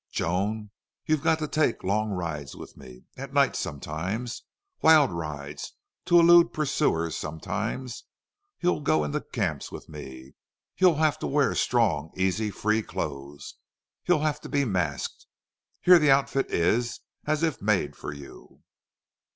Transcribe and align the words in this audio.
"Joan, 0.09 0.71
you've 1.05 1.21
got 1.21 1.37
to 1.37 1.47
take 1.47 1.83
long 1.83 2.09
rides 2.09 2.55
with 2.55 2.75
me. 2.75 3.03
At 3.17 3.35
night 3.35 3.55
sometimes. 3.55 4.41
Wild 4.81 5.11
rides 5.11 5.73
to 6.05 6.19
elude 6.19 6.53
pursuers 6.53 7.15
sometimes. 7.15 8.05
You'll 8.59 8.81
go 8.81 9.03
into 9.03 9.21
camps 9.21 9.71
with 9.71 9.87
me. 9.87 10.33
You'll 10.75 10.95
have 10.95 11.19
to 11.19 11.27
wear 11.27 11.53
strong, 11.53 12.09
easy, 12.17 12.49
free 12.49 12.81
clothes. 12.81 13.57
You'll 14.07 14.21
have 14.23 14.41
to 14.41 14.49
be 14.49 14.65
masked. 14.65 15.27
Here 15.81 15.99
the 15.99 16.09
outfit 16.09 16.49
is 16.49 17.01
as 17.27 17.43
if 17.43 17.61
made 17.61 17.95
for 17.95 18.11
you. 18.11 18.63